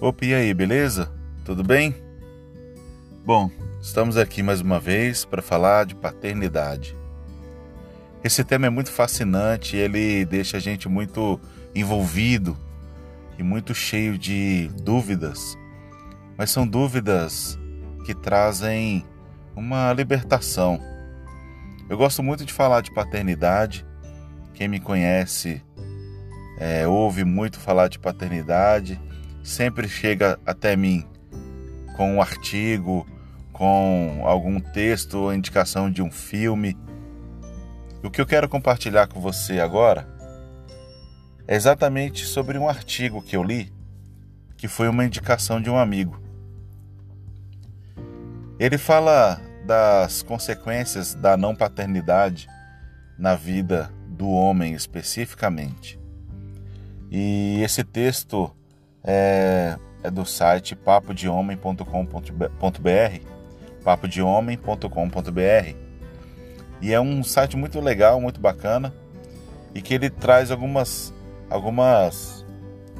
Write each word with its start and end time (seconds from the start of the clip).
Opa, 0.00 0.24
e 0.24 0.32
aí, 0.32 0.54
beleza? 0.54 1.10
Tudo 1.44 1.64
bem? 1.64 1.92
Bom, 3.26 3.50
estamos 3.82 4.16
aqui 4.16 4.44
mais 4.44 4.60
uma 4.60 4.78
vez 4.78 5.24
para 5.24 5.42
falar 5.42 5.86
de 5.86 5.96
paternidade. 5.96 6.96
Esse 8.22 8.44
tema 8.44 8.68
é 8.68 8.70
muito 8.70 8.92
fascinante, 8.92 9.76
ele 9.76 10.24
deixa 10.24 10.58
a 10.58 10.60
gente 10.60 10.88
muito 10.88 11.40
envolvido 11.74 12.56
e 13.36 13.42
muito 13.42 13.74
cheio 13.74 14.16
de 14.16 14.70
dúvidas, 14.84 15.58
mas 16.36 16.52
são 16.52 16.64
dúvidas 16.64 17.58
que 18.06 18.14
trazem 18.14 19.04
uma 19.56 19.92
libertação. 19.92 20.80
Eu 21.90 21.98
gosto 21.98 22.22
muito 22.22 22.44
de 22.44 22.52
falar 22.52 22.82
de 22.82 22.94
paternidade. 22.94 23.84
Quem 24.54 24.68
me 24.68 24.78
conhece 24.78 25.60
é, 26.56 26.86
ouve 26.86 27.24
muito 27.24 27.58
falar 27.58 27.88
de 27.88 27.98
paternidade 27.98 29.07
sempre 29.48 29.88
chega 29.88 30.38
até 30.44 30.76
mim 30.76 31.06
com 31.96 32.16
um 32.16 32.20
artigo, 32.20 33.06
com 33.50 34.20
algum 34.24 34.60
texto 34.60 35.14
ou 35.14 35.34
indicação 35.34 35.90
de 35.90 36.02
um 36.02 36.10
filme. 36.10 36.76
O 38.04 38.10
que 38.10 38.20
eu 38.20 38.26
quero 38.26 38.46
compartilhar 38.46 39.08
com 39.08 39.20
você 39.20 39.58
agora 39.58 40.06
é 41.46 41.56
exatamente 41.56 42.26
sobre 42.26 42.58
um 42.58 42.68
artigo 42.68 43.22
que 43.22 43.34
eu 43.34 43.42
li, 43.42 43.72
que 44.56 44.68
foi 44.68 44.86
uma 44.86 45.04
indicação 45.04 45.62
de 45.62 45.70
um 45.70 45.78
amigo. 45.78 46.22
Ele 48.60 48.76
fala 48.76 49.40
das 49.64 50.22
consequências 50.22 51.14
da 51.14 51.38
não 51.38 51.56
paternidade 51.56 52.46
na 53.18 53.34
vida 53.34 53.90
do 54.08 54.28
homem 54.28 54.74
especificamente. 54.74 55.98
E 57.10 57.62
esse 57.62 57.82
texto 57.82 58.54
é, 59.10 59.76
é 60.02 60.10
do 60.10 60.26
site 60.26 60.76
papodehomem.com.br, 60.76 61.82
papodehomem.com.br, 63.82 65.74
e 66.82 66.92
é 66.92 67.00
um 67.00 67.24
site 67.24 67.56
muito 67.56 67.80
legal, 67.80 68.20
muito 68.20 68.38
bacana, 68.38 68.92
e 69.74 69.80
que 69.80 69.94
ele 69.94 70.10
traz 70.10 70.50
algumas, 70.50 71.14
algumas 71.48 72.44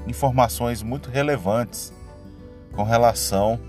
informações 0.06 0.82
muito 0.82 1.10
relevantes 1.10 1.92
com 2.72 2.84
relação 2.84 3.60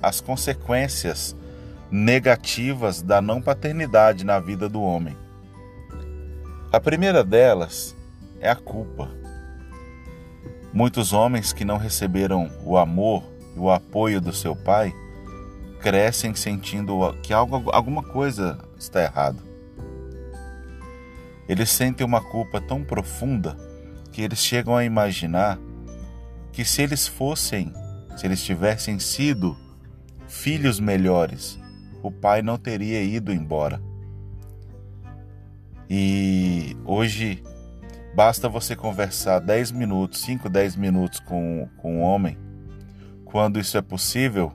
às 0.00 0.20
consequências 0.20 1.34
negativas 1.90 3.02
da 3.02 3.20
não 3.20 3.42
paternidade 3.42 4.24
na 4.24 4.38
vida 4.38 4.68
do 4.68 4.80
homem. 4.80 5.16
A 6.70 6.78
primeira 6.78 7.24
delas 7.24 7.96
é 8.40 8.48
a 8.48 8.56
culpa. 8.56 9.23
Muitos 10.74 11.12
homens 11.12 11.52
que 11.52 11.64
não 11.64 11.76
receberam 11.76 12.50
o 12.64 12.76
amor 12.76 13.22
e 13.56 13.60
o 13.60 13.70
apoio 13.70 14.20
do 14.20 14.32
seu 14.32 14.56
pai 14.56 14.92
crescem 15.80 16.34
sentindo 16.34 17.14
que 17.22 17.32
algo, 17.32 17.70
alguma 17.70 18.02
coisa 18.02 18.58
está 18.76 19.00
errado. 19.00 19.40
Eles 21.48 21.70
sentem 21.70 22.04
uma 22.04 22.20
culpa 22.20 22.60
tão 22.60 22.82
profunda 22.82 23.56
que 24.10 24.20
eles 24.20 24.40
chegam 24.40 24.76
a 24.76 24.84
imaginar 24.84 25.60
que 26.50 26.64
se 26.64 26.82
eles 26.82 27.06
fossem, 27.06 27.72
se 28.16 28.26
eles 28.26 28.42
tivessem 28.42 28.98
sido 28.98 29.56
filhos 30.26 30.80
melhores, 30.80 31.56
o 32.02 32.10
pai 32.10 32.42
não 32.42 32.58
teria 32.58 33.00
ido 33.00 33.32
embora. 33.32 33.80
E 35.88 36.76
hoje 36.84 37.44
Basta 38.14 38.48
você 38.48 38.76
conversar 38.76 39.40
10 39.40 39.72
minutos, 39.72 40.20
5, 40.20 40.48
10 40.48 40.76
minutos 40.76 41.18
com, 41.18 41.68
com 41.78 41.96
um 41.96 42.02
homem. 42.02 42.38
Quando 43.24 43.58
isso 43.58 43.76
é 43.76 43.82
possível, 43.82 44.52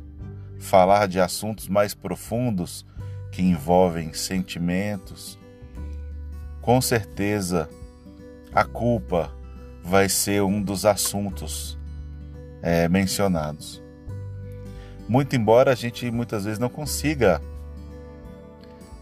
falar 0.57 1.09
de 1.09 1.19
assuntos 1.19 1.67
mais 1.67 1.93
profundos 1.93 2.85
que 3.33 3.41
envolvem 3.41 4.13
sentimentos. 4.13 5.37
Com 6.61 6.79
certeza, 6.79 7.69
a 8.55 8.63
culpa 8.63 9.29
vai 9.83 10.07
ser 10.07 10.41
um 10.41 10.61
dos 10.61 10.85
assuntos 10.85 11.77
é, 12.61 12.87
mencionados. 12.87 13.83
Muito 15.05 15.35
embora 15.35 15.73
a 15.73 15.75
gente 15.75 16.09
muitas 16.09 16.45
vezes 16.45 16.59
não 16.59 16.69
consiga 16.69 17.41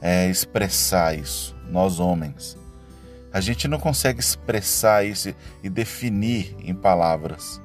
é, 0.01 0.27
expressar 0.27 1.15
isso, 1.15 1.55
nós 1.69 1.99
homens. 1.99 2.57
A 3.31 3.41
gente 3.41 3.67
não 3.67 3.79
consegue 3.79 4.19
expressar 4.19 5.05
isso 5.05 5.33
e 5.63 5.69
definir 5.69 6.55
em 6.59 6.73
palavras. 6.73 7.61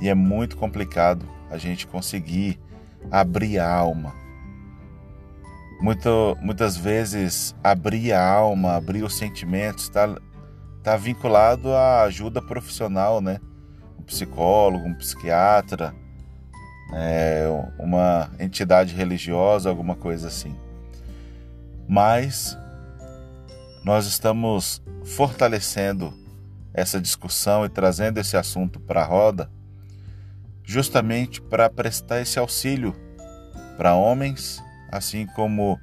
E 0.00 0.08
é 0.08 0.14
muito 0.14 0.56
complicado 0.56 1.26
a 1.50 1.58
gente 1.58 1.86
conseguir 1.86 2.60
abrir 3.10 3.58
a 3.58 3.70
alma. 3.70 4.14
Muito, 5.80 6.36
muitas 6.40 6.76
vezes, 6.76 7.54
abrir 7.64 8.12
a 8.12 8.22
alma, 8.22 8.76
abrir 8.76 9.02
os 9.02 9.16
sentimentos, 9.16 9.84
está 9.84 10.14
tá 10.82 10.96
vinculado 10.96 11.72
à 11.72 12.02
ajuda 12.02 12.42
profissional, 12.42 13.20
né? 13.20 13.40
Um 13.98 14.02
psicólogo, 14.02 14.86
um 14.86 14.94
psiquiatra, 14.94 15.94
é, 16.92 17.46
uma 17.78 18.30
entidade 18.38 18.94
religiosa, 18.94 19.70
alguma 19.70 19.94
coisa 19.94 20.28
assim. 20.28 20.54
Mas 21.88 22.56
nós 23.84 24.06
estamos 24.06 24.82
fortalecendo 25.04 26.12
essa 26.72 27.00
discussão 27.00 27.64
e 27.64 27.68
trazendo 27.68 28.18
esse 28.18 28.36
assunto 28.36 28.78
para 28.78 29.02
a 29.02 29.06
roda, 29.06 29.50
justamente 30.64 31.40
para 31.40 31.68
prestar 31.68 32.20
esse 32.20 32.38
auxílio 32.38 32.94
para 33.76 33.94
homens, 33.94 34.62
assim 34.90 35.26
como 35.26 35.80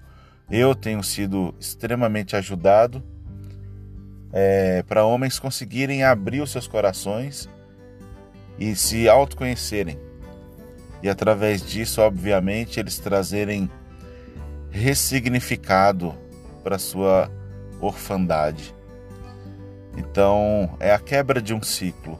eu 0.49 0.75
tenho 0.75 1.03
sido 1.03 1.53
extremamente 1.59 2.35
ajudado, 2.35 3.03
é, 4.31 4.83
para 4.83 5.05
homens 5.05 5.39
conseguirem 5.39 6.03
abrir 6.03 6.41
os 6.41 6.51
seus 6.51 6.67
corações 6.67 7.49
e 8.59 8.75
se 8.75 9.09
autoconhecerem. 9.09 9.99
E 11.01 11.09
através 11.09 11.61
disso, 11.65 12.01
obviamente, 12.01 12.79
eles 12.79 12.97
trazerem 12.97 13.69
ressignificado 14.69 16.15
para 16.63 16.77
sua 16.77 17.31
orfandade. 17.81 18.73
Então, 19.97 20.75
é 20.79 20.93
a 20.93 20.99
quebra 20.99 21.41
de 21.41 21.53
um 21.53 21.61
ciclo. 21.61 22.19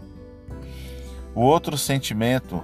O 1.35 1.41
outro 1.41 1.77
sentimento 1.77 2.63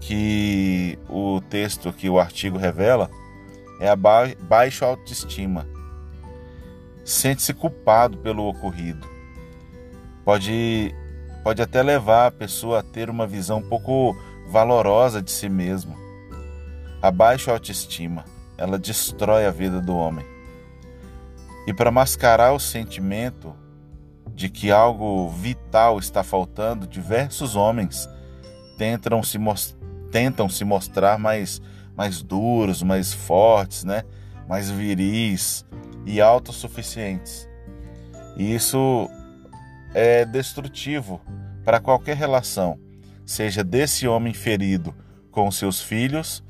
que 0.00 0.98
o 1.08 1.40
texto, 1.42 1.92
que 1.92 2.08
o 2.08 2.18
artigo 2.18 2.56
revela, 2.56 3.10
é 3.80 3.88
a 3.88 3.96
ba 3.96 4.28
baixa 4.40 4.86
autoestima. 4.86 5.66
Sente-se 7.04 7.52
culpado 7.52 8.16
pelo 8.18 8.48
ocorrido. 8.48 9.06
Pode, 10.24 10.94
pode 11.44 11.60
até 11.60 11.82
levar 11.82 12.26
a 12.26 12.30
pessoa 12.30 12.80
a 12.80 12.82
ter 12.82 13.10
uma 13.10 13.26
visão 13.26 13.58
um 13.58 13.68
pouco 13.68 14.16
valorosa 14.48 15.20
de 15.20 15.30
si 15.30 15.48
mesmo. 15.48 15.96
A 17.02 17.10
baixa 17.10 17.52
autoestima, 17.52 18.24
ela 18.56 18.78
destrói 18.78 19.44
a 19.44 19.50
vida 19.50 19.80
do 19.80 19.94
homem. 19.94 20.35
E 21.66 21.74
para 21.74 21.90
mascarar 21.90 22.52
o 22.52 22.60
sentimento 22.60 23.54
de 24.34 24.48
que 24.48 24.70
algo 24.70 25.28
vital 25.30 25.98
está 25.98 26.22
faltando, 26.22 26.86
diversos 26.86 27.56
homens 27.56 28.08
tentam 28.76 29.22
se, 29.22 29.38
tentam 30.10 30.48
se 30.48 30.64
mostrar 30.64 31.18
mais, 31.18 31.60
mais 31.96 32.22
duros, 32.22 32.82
mais 32.82 33.12
fortes, 33.12 33.82
né? 33.84 34.04
mais 34.48 34.70
viris 34.70 35.64
e 36.04 36.20
autossuficientes. 36.20 37.48
E 38.36 38.54
isso 38.54 39.08
é 39.94 40.24
destrutivo 40.24 41.20
para 41.64 41.80
qualquer 41.80 42.16
relação, 42.16 42.78
seja 43.24 43.64
desse 43.64 44.06
homem 44.06 44.32
ferido 44.32 44.94
com 45.30 45.50
seus 45.50 45.80
filhos, 45.80 46.44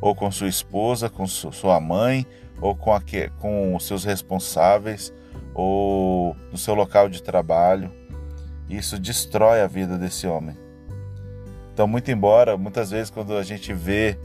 ou 0.00 0.14
com 0.14 0.30
sua 0.30 0.48
esposa, 0.48 1.08
com 1.08 1.26
sua 1.26 1.80
mãe, 1.80 2.26
ou 2.62 2.76
com, 2.76 2.94
a, 2.94 3.02
com 3.40 3.74
os 3.74 3.84
seus 3.84 4.04
responsáveis, 4.04 5.12
ou 5.52 6.34
no 6.50 6.56
seu 6.56 6.74
local 6.74 7.08
de 7.08 7.22
trabalho. 7.22 7.92
Isso 8.70 8.98
destrói 8.98 9.60
a 9.60 9.66
vida 9.66 9.98
desse 9.98 10.26
homem. 10.26 10.56
Então, 11.74 11.86
muito 11.86 12.10
embora, 12.10 12.56
muitas 12.56 12.90
vezes, 12.90 13.10
quando 13.10 13.36
a 13.36 13.42
gente 13.42 13.74
vê 13.74 14.16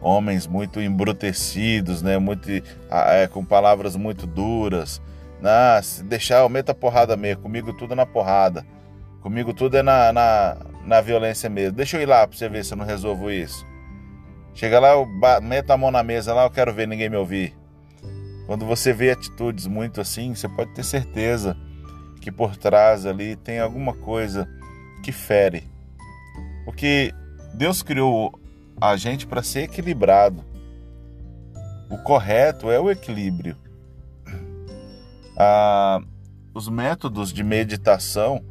homens 0.00 0.46
muito 0.46 0.80
embrutecidos, 0.80 2.00
né, 2.00 2.16
muito, 2.18 2.48
é, 2.90 3.26
com 3.26 3.44
palavras 3.44 3.96
muito 3.96 4.26
duras, 4.26 5.02
ah, 5.42 5.80
se 5.82 6.04
deixar, 6.04 6.38
aumenta 6.40 6.72
a 6.72 6.74
porrada 6.74 7.16
mesmo, 7.16 7.42
comigo 7.42 7.72
tudo 7.72 7.92
é 7.92 7.96
na 7.96 8.06
porrada, 8.06 8.64
comigo 9.20 9.52
tudo 9.52 9.76
é 9.76 9.82
na, 9.82 10.12
na, 10.12 10.56
na 10.84 11.00
violência 11.00 11.50
mesmo. 11.50 11.76
Deixa 11.76 11.96
eu 11.96 12.02
ir 12.02 12.06
lá 12.06 12.26
para 12.26 12.36
você 12.36 12.48
ver 12.48 12.64
se 12.64 12.72
eu 12.72 12.78
não 12.78 12.84
resolvo 12.84 13.30
isso. 13.30 13.66
Chega 14.58 14.80
lá, 14.80 14.88
eu 14.88 15.06
meto 15.40 15.70
a 15.70 15.76
mão 15.76 15.88
na 15.88 16.02
mesa 16.02 16.34
lá, 16.34 16.42
eu 16.42 16.50
quero 16.50 16.74
ver 16.74 16.88
ninguém 16.88 17.08
me 17.08 17.16
ouvir. 17.16 17.56
Quando 18.44 18.66
você 18.66 18.92
vê 18.92 19.12
atitudes 19.12 19.68
muito 19.68 20.00
assim, 20.00 20.34
você 20.34 20.48
pode 20.48 20.74
ter 20.74 20.82
certeza 20.82 21.56
que 22.20 22.32
por 22.32 22.56
trás 22.56 23.06
ali 23.06 23.36
tem 23.36 23.60
alguma 23.60 23.94
coisa 23.94 24.48
que 25.04 25.12
fere 25.12 25.62
Porque 26.64 27.14
Deus 27.54 27.84
criou 27.84 28.36
a 28.80 28.96
gente 28.96 29.28
para 29.28 29.44
ser 29.44 29.62
equilibrado. 29.62 30.44
O 31.88 31.96
correto 31.98 32.68
é 32.68 32.80
o 32.80 32.90
equilíbrio. 32.90 33.56
Ah, 35.36 36.00
os 36.52 36.68
métodos 36.68 37.32
de 37.32 37.44
meditação 37.44 38.44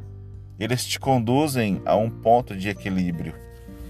eles 0.58 0.86
te 0.86 0.98
conduzem 0.98 1.82
a 1.84 1.96
um 1.96 2.08
ponto 2.08 2.56
de 2.56 2.70
equilíbrio, 2.70 3.34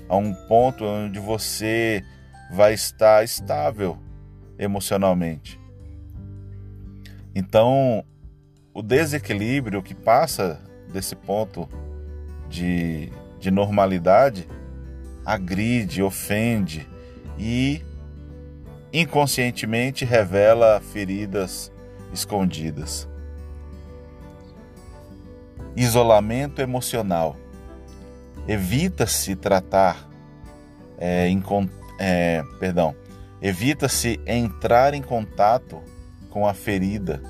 a 0.08 0.16
um 0.16 0.32
ponto 0.32 0.84
onde 0.84 1.18
você 1.18 2.04
vai 2.50 2.72
estar 2.74 3.22
estável 3.22 3.98
emocionalmente. 4.58 5.60
Então, 7.34 8.04
o 8.72 8.82
desequilíbrio 8.82 9.82
que 9.82 9.94
passa 9.94 10.60
desse 10.92 11.14
ponto 11.14 11.68
de, 12.48 13.12
de 13.38 13.50
normalidade 13.50 14.48
agride, 15.24 16.02
ofende 16.02 16.88
e 17.38 17.82
inconscientemente 18.92 20.04
revela 20.04 20.80
feridas 20.80 21.70
escondidas. 22.12 23.06
Isolamento 25.76 26.60
emocional. 26.60 27.36
Evita-se 28.48 29.36
tratar, 29.36 30.08
é, 30.98 31.28
em, 31.28 31.42
é, 32.00 32.42
perdão, 32.58 32.96
evita-se 33.42 34.18
entrar 34.26 34.94
em 34.94 35.02
contato 35.02 35.82
com 36.30 36.48
a 36.48 36.54
ferida, 36.54 37.22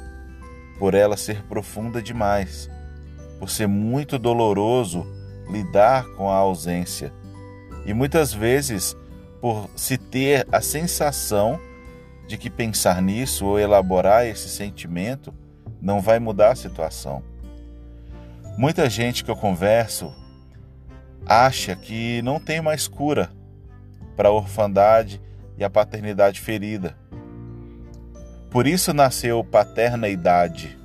por 0.78 0.94
ela 0.94 1.16
ser 1.16 1.42
profunda 1.42 2.00
demais, 2.00 2.70
por 3.38 3.50
ser 3.50 3.66
muito 3.66 4.16
doloroso 4.18 5.04
lidar 5.50 6.06
com 6.14 6.30
a 6.30 6.36
ausência 6.36 7.12
e 7.84 7.92
muitas 7.92 8.32
vezes 8.32 8.96
por 9.40 9.68
se 9.74 9.96
ter 9.96 10.46
a 10.52 10.60
sensação 10.60 11.58
de 12.26 12.36
que 12.36 12.50
pensar 12.50 13.00
nisso 13.00 13.46
ou 13.46 13.58
elaborar 13.58 14.26
esse 14.26 14.48
sentimento 14.48 15.32
não 15.80 16.00
vai 16.00 16.18
mudar 16.18 16.52
a 16.52 16.56
situação. 16.56 17.22
Muita 18.58 18.90
gente 18.90 19.24
que 19.24 19.30
eu 19.30 19.36
converso 19.36 20.12
acha 21.28 21.76
que 21.76 22.22
não 22.22 22.40
tem 22.40 22.62
mais 22.62 22.88
cura 22.88 23.30
para 24.16 24.30
a 24.30 24.32
orfandade 24.32 25.20
e 25.58 25.62
a 25.62 25.68
paternidade 25.68 26.40
ferida. 26.40 26.96
Por 28.50 28.66
isso 28.66 28.94
nasceu 28.94 29.44
paterna 29.44 30.08
idade. 30.08 30.78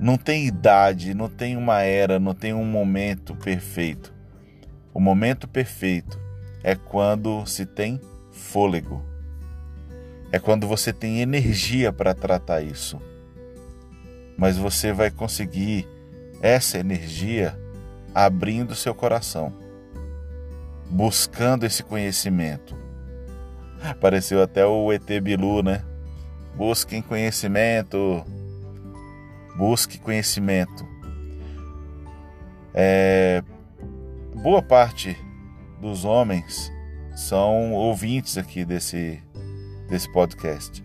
Não 0.00 0.16
tem 0.16 0.46
idade, 0.46 1.12
não 1.12 1.28
tem 1.28 1.56
uma 1.56 1.82
era, 1.82 2.18
não 2.18 2.34
tem 2.34 2.54
um 2.54 2.64
momento 2.64 3.36
perfeito. 3.36 4.12
O 4.94 4.98
momento 4.98 5.46
perfeito 5.46 6.18
é 6.64 6.74
quando 6.74 7.44
se 7.46 7.66
tem 7.66 8.00
fôlego. 8.30 9.04
É 10.32 10.38
quando 10.38 10.66
você 10.66 10.92
tem 10.92 11.20
energia 11.20 11.92
para 11.92 12.14
tratar 12.14 12.62
isso. 12.62 12.98
Mas 14.38 14.56
você 14.56 14.92
vai 14.92 15.10
conseguir 15.10 15.86
essa 16.40 16.78
energia 16.78 17.56
abrindo 18.14 18.74
seu 18.74 18.94
coração, 18.94 19.52
buscando 20.90 21.64
esse 21.64 21.82
conhecimento. 21.82 22.76
Apareceu 23.82 24.42
até 24.42 24.64
o 24.64 24.92
ET 24.92 25.06
Bilu, 25.20 25.62
né? 25.62 25.84
Busquem 26.54 27.02
conhecimento. 27.02 28.24
Busque 29.56 29.98
conhecimento. 29.98 30.86
É, 32.74 33.42
boa 34.34 34.62
parte 34.62 35.16
dos 35.80 36.04
homens 36.04 36.72
são 37.14 37.72
ouvintes 37.72 38.38
aqui 38.38 38.64
desse, 38.64 39.22
desse 39.88 40.10
podcast. 40.12 40.82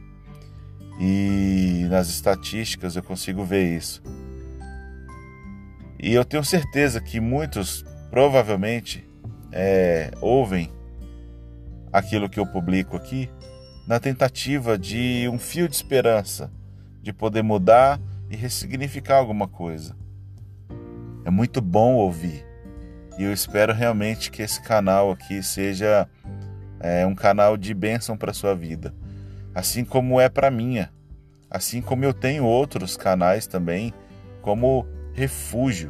E 0.99 1.85
nas 1.89 2.09
estatísticas 2.09 2.95
eu 2.95 3.03
consigo 3.03 3.43
ver 3.43 3.77
isso. 3.77 4.01
E 5.99 6.13
eu 6.13 6.23
tenho 6.23 6.43
certeza 6.43 7.01
que 7.01 7.19
muitos 7.19 7.83
provavelmente 8.09 9.07
é, 9.51 10.11
ouvem 10.21 10.71
aquilo 11.91 12.29
que 12.29 12.39
eu 12.39 12.45
publico 12.45 12.95
aqui 12.95 13.29
na 13.87 13.99
tentativa 13.99 14.77
de 14.77 15.27
um 15.31 15.39
fio 15.39 15.67
de 15.67 15.75
esperança, 15.75 16.51
de 17.01 17.13
poder 17.13 17.41
mudar 17.41 17.99
e 18.29 18.35
ressignificar 18.35 19.17
alguma 19.17 19.47
coisa. 19.47 19.95
É 21.25 21.29
muito 21.29 21.61
bom 21.61 21.95
ouvir. 21.95 22.45
E 23.17 23.23
eu 23.23 23.33
espero 23.33 23.73
realmente 23.73 24.29
que 24.29 24.41
esse 24.41 24.61
canal 24.61 25.11
aqui 25.11 25.41
seja 25.41 26.07
é, 26.79 27.05
um 27.05 27.15
canal 27.15 27.57
de 27.57 27.73
bênção 27.73 28.15
para 28.15 28.33
sua 28.33 28.53
vida, 28.53 28.93
assim 29.55 29.83
como 29.83 30.21
é 30.21 30.29
para 30.29 30.51
minha, 30.51 30.91
assim 31.49 31.81
como 31.81 32.05
eu 32.05 32.13
tenho 32.13 32.45
outros 32.45 32.95
canais 32.95 33.47
também, 33.47 33.93
como 34.41 34.85
refúgio, 35.17 35.89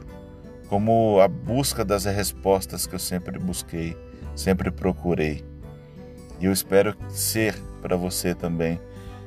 como 0.70 1.20
a 1.20 1.28
busca 1.28 1.84
das 1.84 2.06
respostas 2.06 2.88
que 2.88 2.96
eu 2.96 3.00
sempre 3.00 3.38
busquei, 3.38 3.98
sempre 4.34 4.72
procurei. 4.72 5.44
E 6.40 6.46
eu 6.46 6.54
espero 6.54 6.96
ser 7.10 7.54
para 7.82 7.98
você 7.98 8.34
também 8.34 8.80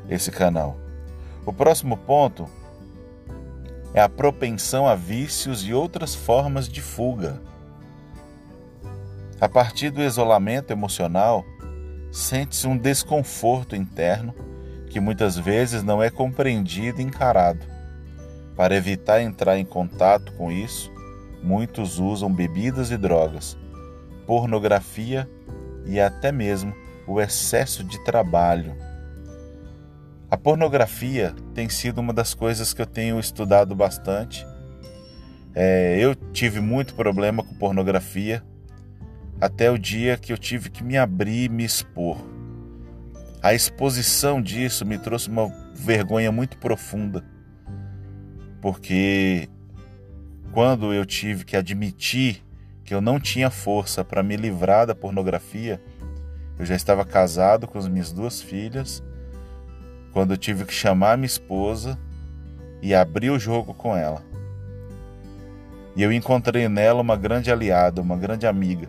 esse 0.09 0.31
canal. 0.31 0.79
O 1.45 1.53
próximo 1.53 1.99
ponto 1.99 2.49
é 3.93 4.01
a 4.01 4.09
propensão 4.09 4.89
a 4.89 4.95
vícios 4.95 5.67
e 5.67 5.75
outras 5.75 6.15
formas 6.15 6.67
de 6.67 6.81
fuga. 6.81 7.39
A 9.39 9.51
partir 9.51 9.91
do 9.91 10.03
isolamento 10.03 10.71
emocional, 10.71 11.45
sente-se 12.11 12.67
um 12.67 12.77
desconforto 12.77 13.77
interno 13.77 14.35
que 14.89 14.99
muitas 14.99 15.37
vezes 15.37 15.83
não 15.83 16.03
é 16.03 16.09
compreendido 16.09 17.03
e 17.03 17.05
encarado. 17.05 17.70
Para 18.61 18.77
evitar 18.77 19.23
entrar 19.23 19.57
em 19.57 19.65
contato 19.65 20.35
com 20.35 20.53
isso, 20.53 20.93
muitos 21.43 21.99
usam 21.99 22.31
bebidas 22.31 22.91
e 22.91 22.99
drogas, 22.99 23.57
pornografia 24.27 25.27
e 25.87 25.99
até 25.99 26.31
mesmo 26.31 26.75
o 27.07 27.19
excesso 27.19 27.83
de 27.83 27.99
trabalho. 28.05 28.77
A 30.31 30.37
pornografia 30.37 31.35
tem 31.55 31.71
sido 31.71 32.03
uma 32.03 32.13
das 32.13 32.35
coisas 32.35 32.75
que 32.75 32.83
eu 32.83 32.87
tenho 32.87 33.19
estudado 33.19 33.75
bastante. 33.75 34.47
É, 35.55 35.97
eu 35.99 36.15
tive 36.15 36.61
muito 36.61 36.93
problema 36.93 37.43
com 37.43 37.55
pornografia 37.55 38.43
até 39.41 39.71
o 39.71 39.79
dia 39.79 40.19
que 40.19 40.35
eu 40.35 40.37
tive 40.37 40.69
que 40.69 40.85
me 40.85 40.99
abrir 40.99 41.45
e 41.45 41.49
me 41.49 41.65
expor. 41.65 42.19
A 43.43 43.55
exposição 43.55 44.43
disso 44.43 44.85
me 44.85 44.99
trouxe 44.99 45.31
uma 45.31 45.49
vergonha 45.75 46.31
muito 46.31 46.59
profunda, 46.59 47.25
porque 48.61 49.49
quando 50.53 50.93
eu 50.93 51.05
tive 51.07 51.45
que 51.45 51.57
admitir 51.57 52.43
que 52.85 52.95
eu 52.95 53.01
não 53.01 53.21
tinha 53.21 53.51
força 53.51 54.05
para 54.05 54.23
me 54.23 54.37
livrar 54.37 54.87
da 54.87 54.95
pornografia, 54.95 55.81
eu 56.59 56.67
já 56.67 56.75
estava 56.75 57.05
casado 57.05 57.67
com 57.67 57.79
as 57.79 57.89
minhas 57.89 58.13
duas 58.13 58.43
filhas, 58.43 59.03
quando 60.13 60.33
eu 60.33 60.37
tive 60.37 60.65
que 60.65 60.73
chamar 60.73 61.17
minha 61.17 61.27
esposa 61.27 61.99
e 62.83 62.95
abrir 62.95 63.31
o 63.31 63.39
jogo 63.39 63.73
com 63.73 63.97
ela. 63.97 64.23
E 65.95 66.03
eu 66.03 66.13
encontrei 66.13 66.69
nela 66.69 67.01
uma 67.01 67.17
grande 67.17 67.51
aliada, 67.51 68.01
uma 68.01 68.17
grande 68.17 68.47
amiga 68.47 68.89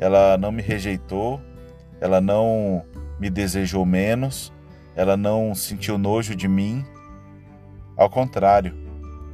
ela 0.00 0.38
não 0.38 0.50
me 0.50 0.62
rejeitou, 0.62 1.38
ela 2.00 2.22
não 2.22 2.82
me 3.20 3.28
desejou 3.28 3.84
menos, 3.84 4.50
ela 4.96 5.14
não 5.14 5.54
sentiu 5.54 5.98
nojo 5.98 6.34
de 6.34 6.48
mim. 6.48 6.82
Ao 7.98 8.08
contrário, 8.08 8.74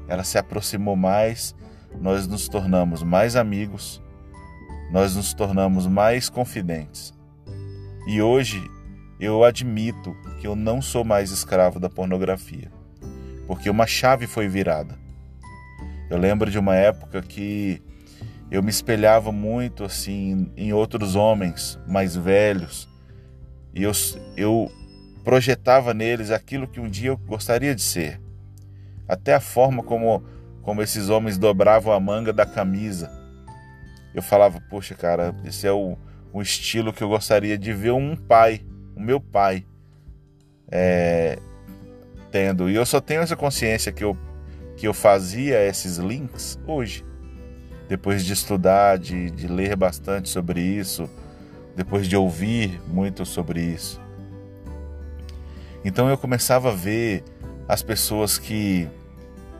ela 0.09 0.25
se 0.25 0.39
aproximou 0.39 0.97
mais, 0.97 1.55
nós 2.01 2.27
nos 2.27 2.49
tornamos 2.49 3.03
mais 3.03 3.37
amigos, 3.37 4.03
nós 4.91 5.17
nos 5.17 5.35
tornamos 5.35 5.87
mais 5.87 6.29
confidentes. 6.29 7.15
E 8.07 8.23
hoje 8.23 8.63
eu 9.19 9.43
admito 9.45 10.15
que 10.41 10.47
eu 10.47 10.55
não 10.55 10.81
sou 10.81 11.05
mais 11.05 11.31
escravo 11.31 11.81
da 11.81 11.89
pornografia, 11.89 12.71
porque 13.47 13.71
uma 13.71 13.87
chave 13.87 14.27
foi 14.27 14.49
virada. 14.49 14.99
Eu 16.09 16.19
lembro 16.19 16.51
de 16.51 16.59
uma 16.59 16.77
época 16.77 17.21
que 17.21 17.83
eu 18.51 18.63
me 18.63 18.71
espelhava 18.71 19.33
muito 19.33 19.83
assim 19.83 20.51
em 20.57 20.73
outros 20.73 21.17
homens 21.17 21.79
mais 21.87 22.15
velhos 22.15 22.89
e 23.75 23.83
eu, 23.83 23.93
eu 24.37 24.71
projetava 25.25 25.93
neles 25.93 26.31
aquilo 26.31 26.69
que 26.69 26.79
um 26.79 26.89
dia 26.89 27.11
eu 27.11 27.17
gostaria 27.17 27.75
de 27.75 27.83
ser. 27.83 28.21
Até 29.09 29.35
a 29.35 29.41
forma 29.41 29.83
como, 29.83 30.25
como 30.63 30.83
esses 30.83 31.09
homens 31.09 31.39
dobravam 31.39 31.93
a 31.93 32.01
manga 32.01 32.33
da 32.33 32.47
camisa. 32.47 33.11
Eu 34.15 34.23
falava, 34.23 34.61
poxa, 34.71 34.95
cara, 34.95 35.35
esse 35.45 35.67
é 35.67 35.73
o, 35.73 35.97
o 36.33 36.43
estilo 36.43 36.93
que 36.93 37.03
eu 37.03 37.09
gostaria 37.09 37.57
de 37.59 37.73
ver 37.73 37.93
um 37.93 38.17
pai, 38.17 38.65
o 38.97 39.01
meu 39.01 39.21
pai, 39.21 39.65
é, 40.71 41.39
tendo. 42.31 42.71
E 42.71 42.75
eu 42.75 42.87
só 42.87 43.01
tenho 43.01 43.21
essa 43.21 43.37
consciência 43.37 43.93
que 43.93 44.03
eu, 44.03 44.17
que 44.77 44.87
eu 44.87 44.95
fazia 44.95 45.63
esses 45.67 45.99
links 45.99 46.59
hoje 46.67 47.05
depois 47.89 48.25
de 48.25 48.33
estudar, 48.33 48.99
de, 48.99 49.31
de 49.31 49.47
ler 49.47 49.77
bastante 49.77 50.29
sobre 50.29 50.61
isso, 50.61 51.09
depois 51.75 52.09
de 52.09 52.17
ouvir 52.17 52.81
muito 52.89 53.25
sobre 53.25 53.61
isso. 53.61 54.01
Então 55.85 56.09
eu 56.09 56.19
começava 56.19 56.71
a 56.71 56.75
ver 56.75 57.23
as 57.69 57.83
pessoas 57.83 58.39
que, 58.39 58.89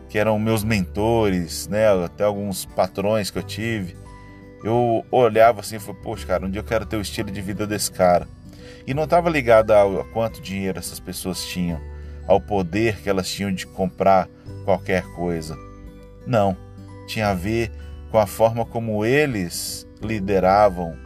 que 0.09 0.19
eram 0.19 0.39
meus 0.39 0.63
mentores, 0.63 1.67
né, 1.69 1.87
até 2.05 2.25
alguns 2.25 2.65
patrões 2.65 3.31
que 3.31 3.39
eu 3.39 3.43
tive. 3.43 3.97
Eu 4.63 5.05
olhava 5.11 5.61
assim 5.61 5.77
e 5.77 5.79
falei, 5.79 6.01
poxa, 6.03 6.27
cara, 6.27 6.47
um 6.47 6.51
dia 6.51 6.61
eu 6.61 6.65
quero 6.65 6.87
ter 6.87 6.97
o 6.97 7.01
estilo 7.01 7.31
de 7.31 7.41
vida 7.41 7.67
desse 7.67 7.91
cara. 7.91 8.27
E 8.87 8.95
não 8.95 9.05
estava 9.05 9.29
ligado 9.29 9.73
a 9.73 10.05
quanto 10.13 10.41
dinheiro 10.41 10.79
essas 10.79 11.01
pessoas 11.01 11.45
tinham, 11.45 11.81
ao 12.27 12.41
poder 12.41 13.01
que 13.01 13.09
elas 13.09 13.29
tinham 13.29 13.53
de 13.53 13.67
comprar 13.67 14.29
qualquer 14.65 15.05
coisa. 15.15 15.57
Não, 16.27 16.57
tinha 17.07 17.29
a 17.29 17.35
ver 17.35 17.71
com 18.11 18.19
a 18.19 18.27
forma 18.27 18.65
como 18.65 19.05
eles 19.05 19.87
lideravam 20.01 20.97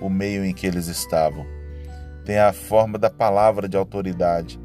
o 0.00 0.08
meio 0.08 0.44
em 0.44 0.54
que 0.54 0.66
eles 0.66 0.86
estavam. 0.86 1.46
Tem 2.24 2.38
a 2.38 2.52
forma 2.52 2.98
da 2.98 3.10
palavra 3.10 3.68
de 3.68 3.76
autoridade. 3.76 4.58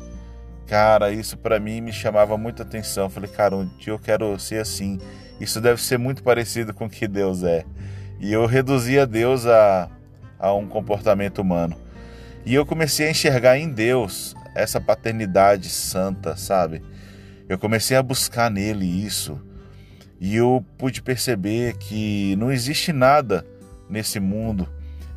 Cara, 0.68 1.12
isso 1.12 1.38
para 1.38 1.60
mim 1.60 1.82
me 1.82 1.94
chamava 1.94 2.38
muita 2.38 2.64
atenção. 2.64 3.10
falei, 3.10 3.30
cara, 3.30 3.56
um 3.56 3.66
dia 3.78 3.94
eu 3.94 4.00
quero 4.00 4.38
ser 4.40 4.60
assim. 4.60 5.00
Isso 5.40 5.62
deve 5.62 5.82
ser 5.82 6.00
muito 6.00 6.24
parecido 6.24 6.74
com 6.74 6.86
o 6.86 6.90
que 6.90 7.08
Deus 7.08 7.44
é. 7.44 7.66
E 8.20 8.32
eu 8.32 8.46
reduzia 8.46 9.06
Deus 9.06 9.46
a, 9.46 9.90
a 10.40 10.54
um 10.54 10.68
comportamento 10.68 11.40
humano. 11.40 11.76
E 12.46 12.54
eu 12.54 12.66
comecei 12.66 13.08
a 13.08 13.12
enxergar 13.12 13.58
em 13.58 13.70
Deus 13.70 14.36
essa 14.56 14.80
paternidade 14.80 15.70
santa, 15.70 16.38
sabe? 16.38 16.82
Eu 17.48 17.60
comecei 17.60 17.96
a 17.98 18.04
buscar 18.04 18.50
nele 18.50 18.86
isso. 18.86 19.40
E 20.20 20.36
eu 20.36 20.66
pude 20.78 21.02
perceber 21.02 21.76
que 21.78 22.36
não 22.38 22.52
existe 22.52 22.94
nada 22.94 23.46
nesse 23.90 24.20
mundo, 24.20 24.68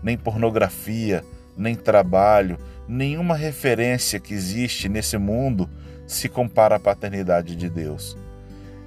nem 0.02 0.18
pornografia, 0.18 1.24
nem 1.56 1.74
trabalho, 1.74 2.58
nenhuma 2.88 3.36
referência 3.36 4.18
que 4.18 4.32
existe 4.32 4.88
nesse 4.88 5.18
mundo 5.18 5.68
se 6.06 6.28
compara 6.28 6.76
à 6.76 6.80
paternidade 6.80 7.54
de 7.54 7.68
Deus. 7.68 8.16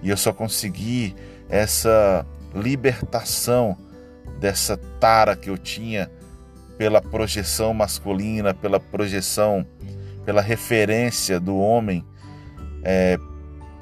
E 0.02 0.10
eu 0.10 0.18
só 0.18 0.34
consegui 0.34 1.16
essa 1.48 2.26
libertação 2.56 3.78
dessa 4.40 4.76
tara 5.00 5.36
que 5.36 5.50
eu 5.50 5.58
tinha 5.58 6.10
pela 6.78 7.00
projeção 7.00 7.74
masculina, 7.74 8.54
pela 8.56 8.80
projeção, 8.80 9.66
pela 10.26 10.42
referência 10.42 11.40
do 11.40 11.56
homem 11.58 12.04
é, 12.84 13.20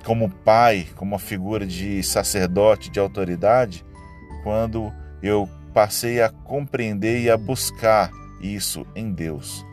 como 0.03 0.29
pai, 0.29 0.87
como 0.95 1.13
uma 1.13 1.19
figura 1.19 1.65
de 1.65 2.03
sacerdote, 2.03 2.89
de 2.89 2.99
autoridade, 2.99 3.85
quando 4.43 4.91
eu 5.23 5.49
passei 5.73 6.21
a 6.21 6.29
compreender 6.29 7.21
e 7.21 7.29
a 7.29 7.37
buscar 7.37 8.11
isso 8.41 8.85
em 8.95 9.11
Deus. 9.13 9.68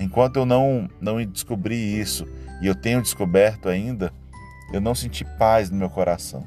Enquanto 0.00 0.36
eu 0.36 0.46
não 0.46 0.88
não 1.00 1.24
descobri 1.24 1.76
isso 1.98 2.26
e 2.60 2.66
eu 2.66 2.74
tenho 2.74 3.02
descoberto 3.02 3.68
ainda, 3.68 4.12
eu 4.72 4.80
não 4.80 4.94
senti 4.94 5.24
paz 5.24 5.70
no 5.70 5.76
meu 5.76 5.90
coração. 5.90 6.44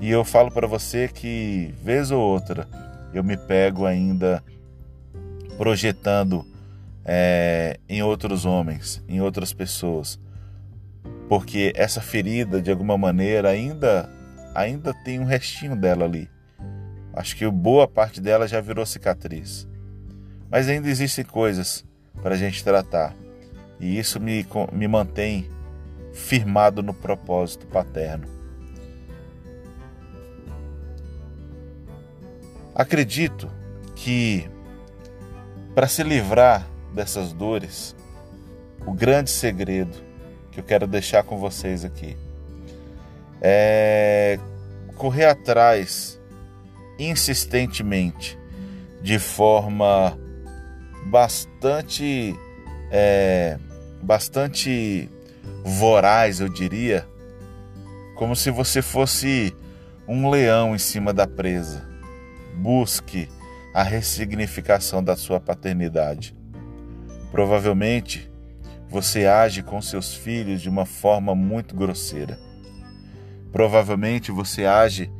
E 0.00 0.10
eu 0.10 0.24
falo 0.24 0.50
para 0.50 0.66
você 0.66 1.08
que 1.08 1.74
vez 1.82 2.10
ou 2.10 2.20
outra 2.20 2.68
eu 3.14 3.24
me 3.24 3.36
pego 3.36 3.86
ainda 3.86 4.44
projetando 5.56 6.44
é, 7.04 7.78
em 7.88 8.02
outros 8.02 8.44
homens, 8.44 9.02
em 9.08 9.20
outras 9.20 9.52
pessoas, 9.52 10.18
porque 11.28 11.72
essa 11.74 12.00
ferida 12.00 12.60
de 12.60 12.70
alguma 12.70 12.98
maneira 12.98 13.48
ainda 13.48 14.10
ainda 14.54 14.92
tem 14.92 15.18
um 15.18 15.24
restinho 15.24 15.76
dela 15.76 16.04
ali. 16.04 16.28
Acho 17.12 17.36
que 17.36 17.48
boa 17.48 17.88
parte 17.88 18.20
dela 18.20 18.46
já 18.46 18.60
virou 18.60 18.84
cicatriz. 18.84 19.66
Mas 20.50 20.68
ainda 20.68 20.88
existem 20.88 21.24
coisas 21.24 21.84
para 22.22 22.34
a 22.34 22.38
gente 22.38 22.62
tratar. 22.62 23.14
E 23.78 23.98
isso 23.98 24.18
me, 24.20 24.46
me 24.72 24.88
mantém 24.88 25.50
firmado 26.12 26.82
no 26.82 26.94
propósito 26.94 27.66
paterno. 27.66 28.26
Acredito 32.74 33.50
que 33.94 34.48
para 35.74 35.86
se 35.86 36.02
livrar 36.02 36.66
dessas 36.94 37.32
dores, 37.32 37.94
o 38.86 38.92
grande 38.92 39.30
segredo 39.30 39.96
que 40.50 40.60
eu 40.60 40.64
quero 40.64 40.86
deixar 40.86 41.22
com 41.22 41.36
vocês 41.38 41.84
aqui. 41.84 42.16
É 43.42 44.38
correr 44.96 45.26
atrás 45.26 46.18
insistentemente, 46.98 48.38
de 49.02 49.18
forma 49.18 50.18
bastante, 51.06 52.34
é, 52.90 53.58
bastante 54.02 55.08
voraz, 55.64 56.40
eu 56.40 56.48
diria, 56.48 57.06
como 58.16 58.34
se 58.34 58.50
você 58.50 58.82
fosse 58.82 59.54
um 60.08 60.28
leão 60.28 60.74
em 60.74 60.78
cima 60.78 61.12
da 61.12 61.26
presa. 61.26 61.86
Busque 62.54 63.28
a 63.74 63.82
ressignificação 63.82 65.02
da 65.02 65.16
sua 65.16 65.38
paternidade. 65.38 66.34
Provavelmente 67.30 68.30
você 68.88 69.26
age 69.26 69.62
com 69.62 69.82
seus 69.82 70.14
filhos 70.14 70.62
de 70.62 70.68
uma 70.68 70.86
forma 70.86 71.34
muito 71.34 71.74
grosseira. 71.74 72.38
Provavelmente 73.52 74.32
você 74.32 74.64
age 74.64 75.10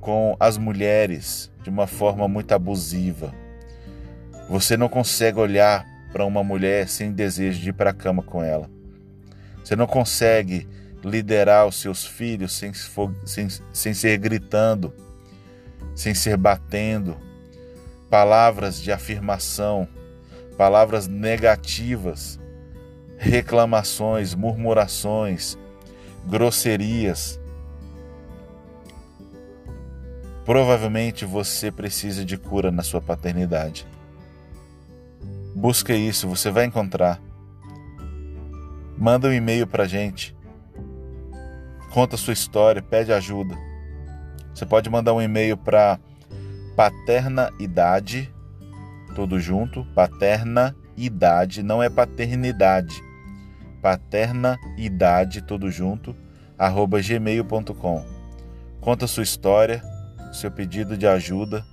com 0.00 0.36
as 0.38 0.58
mulheres 0.58 1.50
de 1.62 1.70
uma 1.70 1.86
forma 1.86 2.28
muito 2.28 2.52
abusiva. 2.52 3.43
Você 4.48 4.76
não 4.76 4.88
consegue 4.88 5.38
olhar 5.38 5.86
para 6.12 6.24
uma 6.24 6.44
mulher 6.44 6.88
sem 6.88 7.12
desejo 7.12 7.60
de 7.60 7.70
ir 7.70 7.72
para 7.72 7.90
a 7.90 7.94
cama 7.94 8.22
com 8.22 8.42
ela. 8.42 8.70
Você 9.62 9.74
não 9.74 9.86
consegue 9.86 10.68
liderar 11.02 11.66
os 11.66 11.80
seus 11.80 12.04
filhos 12.04 12.52
sem, 12.52 12.72
sem, 13.24 13.48
sem 13.72 13.94
ser 13.94 14.18
gritando, 14.18 14.92
sem 15.94 16.14
ser 16.14 16.36
batendo. 16.36 17.16
Palavras 18.08 18.80
de 18.80 18.92
afirmação, 18.92 19.88
palavras 20.56 21.08
negativas 21.08 22.38
reclamações, 23.16 24.34
murmurações, 24.34 25.56
grosserias. 26.26 27.40
Provavelmente 30.44 31.24
você 31.24 31.72
precisa 31.72 32.24
de 32.24 32.36
cura 32.36 32.70
na 32.70 32.82
sua 32.82 33.00
paternidade. 33.00 33.86
Busca 35.64 35.94
isso, 35.94 36.28
você 36.28 36.50
vai 36.50 36.66
encontrar. 36.66 37.18
Manda 38.98 39.28
um 39.28 39.32
e-mail 39.32 39.66
para 39.66 39.84
a 39.84 39.86
gente. 39.86 40.36
Conta 41.90 42.16
a 42.16 42.18
sua 42.18 42.34
história, 42.34 42.82
pede 42.82 43.10
ajuda. 43.14 43.56
Você 44.54 44.66
pode 44.66 44.90
mandar 44.90 45.14
um 45.14 45.22
e-mail 45.22 45.56
para 45.56 45.98
paternaidade, 46.76 48.30
tudo 49.14 49.40
junto, 49.40 49.86
paterna 49.94 50.76
idade, 50.98 51.62
não 51.62 51.82
é 51.82 51.88
paternidade. 51.88 53.02
Paterna 53.80 54.58
idade, 54.76 55.40
tudo 55.40 55.70
junto, 55.70 56.14
arroba 56.58 57.00
gmail.com. 57.00 58.04
Conta 58.82 59.06
sua 59.06 59.22
história, 59.22 59.82
seu 60.30 60.50
pedido 60.50 60.94
de 60.94 61.06
ajuda 61.06 61.64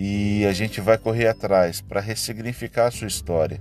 e 0.00 0.46
a 0.46 0.52
gente 0.52 0.80
vai 0.80 0.96
correr 0.96 1.26
atrás 1.26 1.80
para 1.80 2.00
ressignificar 2.00 2.86
a 2.86 2.90
sua 2.92 3.08
história. 3.08 3.60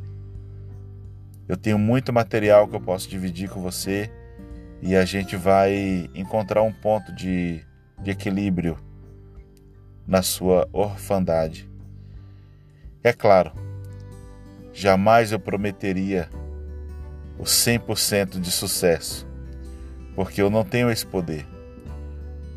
Eu 1.47 1.57
tenho 1.57 1.79
muito 1.79 2.13
material 2.13 2.67
que 2.67 2.75
eu 2.75 2.79
posso 2.79 3.09
dividir 3.09 3.49
com 3.49 3.59
você 3.59 4.11
e 4.79 4.95
a 4.95 5.03
gente 5.03 5.35
vai 5.35 6.07
encontrar 6.13 6.61
um 6.61 6.71
ponto 6.71 7.11
de, 7.11 7.65
de 8.03 8.11
equilíbrio 8.11 8.77
na 10.05 10.21
sua 10.21 10.69
orfandade. 10.71 11.67
É 13.03 13.11
claro, 13.11 13.51
jamais 14.71 15.31
eu 15.31 15.39
prometeria 15.39 16.29
o 17.39 17.45
100% 17.45 18.39
de 18.39 18.51
sucesso, 18.51 19.27
porque 20.15 20.39
eu 20.39 20.51
não 20.51 20.63
tenho 20.63 20.91
esse 20.91 21.05
poder. 21.05 21.47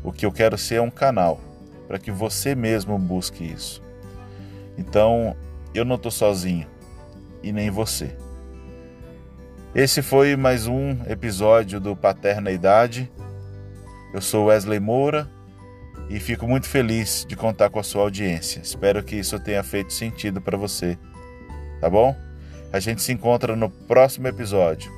O 0.03 0.11
que 0.11 0.23
eu 0.23 0.31
quero 0.31 0.55
ser 0.55 0.75
é 0.75 0.81
um 0.81 0.91
canal 0.91 1.50
para 1.91 1.99
que 1.99 2.09
você 2.09 2.55
mesmo 2.55 2.97
busque 2.97 3.43
isso. 3.43 3.83
Então, 4.77 5.35
eu 5.73 5.83
não 5.83 5.97
estou 5.97 6.09
sozinho 6.09 6.65
e 7.43 7.51
nem 7.51 7.69
você. 7.69 8.15
Esse 9.75 10.01
foi 10.01 10.37
mais 10.37 10.67
um 10.67 10.91
episódio 11.05 11.81
do 11.81 11.93
Paterna 11.93 12.49
Idade. 12.49 13.11
Eu 14.13 14.21
sou 14.21 14.45
Wesley 14.45 14.79
Moura 14.79 15.29
e 16.09 16.17
fico 16.17 16.47
muito 16.47 16.65
feliz 16.65 17.25
de 17.27 17.35
contar 17.35 17.69
com 17.69 17.79
a 17.79 17.83
sua 17.83 18.03
audiência. 18.03 18.61
Espero 18.61 19.03
que 19.03 19.17
isso 19.17 19.37
tenha 19.37 19.61
feito 19.61 19.91
sentido 19.91 20.39
para 20.39 20.55
você 20.57 20.97
tá 21.81 21.89
bom? 21.89 22.15
A 22.71 22.79
gente 22.79 23.01
se 23.01 23.11
encontra 23.11 23.53
no 23.53 23.69
próximo 23.69 24.29
episódio. 24.29 24.89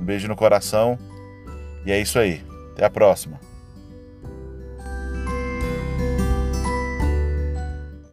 Um 0.00 0.02
beijo 0.02 0.28
no 0.28 0.36
coração 0.36 0.98
e 1.84 1.92
é 1.92 2.00
isso 2.00 2.18
aí. 2.18 2.42
Até 2.72 2.86
a 2.86 2.90
próxima. 2.90 3.51